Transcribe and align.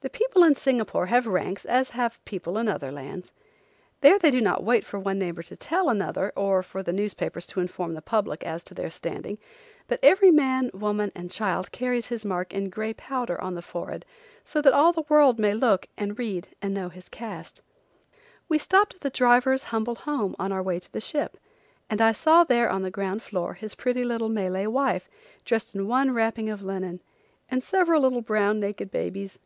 The 0.00 0.08
people 0.10 0.44
in 0.44 0.54
Singapore 0.54 1.06
have 1.06 1.26
ranks 1.26 1.64
as 1.64 1.90
have 1.90 2.24
people 2.24 2.56
in 2.56 2.68
other 2.68 2.92
lands. 2.92 3.32
There 4.00 4.16
they 4.16 4.30
do 4.30 4.40
not 4.40 4.62
wait 4.62 4.84
for 4.84 4.96
one 4.96 5.18
neighbor 5.18 5.42
to 5.42 5.56
tell 5.56 5.88
another 5.88 6.32
or 6.36 6.62
for 6.62 6.84
the 6.84 6.92
newspapers 6.92 7.48
to 7.48 7.60
inform 7.60 7.94
the 7.94 8.00
public 8.00 8.44
as 8.46 8.62
to 8.64 8.74
their 8.74 8.90
standing 8.90 9.38
but 9.88 9.98
every 10.00 10.30
man, 10.30 10.70
woman, 10.72 11.10
and 11.16 11.32
child 11.32 11.72
carries 11.72 12.06
his 12.06 12.24
mark 12.24 12.54
in 12.54 12.70
gray 12.70 12.94
powder 12.94 13.40
on 13.40 13.56
the 13.56 13.60
forehead 13.60 14.06
so 14.44 14.62
that 14.62 14.72
all 14.72 14.92
the 14.92 15.02
world 15.08 15.40
may 15.40 15.52
look 15.52 15.88
and 15.98 16.16
read 16.16 16.46
and 16.62 16.72
know 16.72 16.90
his 16.90 17.08
caste. 17.08 17.60
We 18.48 18.56
stopped 18.56 18.94
at 18.94 19.00
the 19.00 19.10
driver's 19.10 19.64
humble 19.64 19.96
home 19.96 20.36
on 20.38 20.52
our 20.52 20.62
way 20.62 20.78
to 20.78 20.92
the 20.92 21.00
ship 21.00 21.38
and 21.90 22.00
I 22.00 22.12
saw 22.12 22.44
there 22.44 22.70
on 22.70 22.82
the 22.82 22.92
ground 22.92 23.20
floor, 23.24 23.54
his 23.54 23.74
pretty 23.74 24.04
little 24.04 24.28
Malay 24.28 24.66
wife 24.66 25.08
dressed 25.44 25.74
in 25.74 25.88
one 25.88 26.12
wrapping 26.12 26.48
of 26.50 26.62
linen, 26.62 27.00
and 27.50 27.64
several 27.64 28.02
little 28.02 28.22
brown 28.22 28.60
naked 28.60 28.92
babies. 28.92 29.40